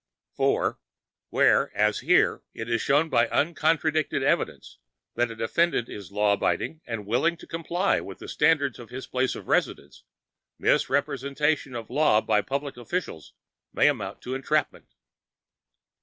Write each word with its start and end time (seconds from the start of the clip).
(4) 0.33 0.79
Where, 1.29 1.71
as 1.77 1.99
here, 1.99 2.41
it 2.55 2.67
is 2.67 2.81
shown 2.81 3.07
by 3.07 3.27
uncontradicted 3.27 4.23
evidence 4.23 4.79
that 5.13 5.29
a 5.29 5.35
defendant 5.35 5.89
is 5.89 6.11
law 6.11 6.33
abiding 6.33 6.81
and 6.87 7.05
willing 7.05 7.37
to 7.37 7.45
comply 7.45 7.99
with 8.01 8.17
the 8.17 8.27
standards 8.27 8.79
of 8.79 8.89
his 8.89 9.05
place 9.05 9.35
of 9.35 9.47
residence, 9.47 10.03
misrepresentation 10.57 11.75
of 11.75 11.91
law 11.91 12.19
by 12.19 12.41
public 12.41 12.77
officials 12.77 13.33
may 13.73 13.87
amount 13.87 14.21
to 14.23 14.33
entrapment. 14.33 14.95